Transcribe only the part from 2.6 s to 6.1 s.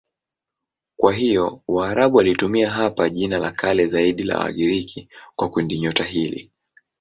hapa jina la kale zaidi la Wagiriki kwa kundinyota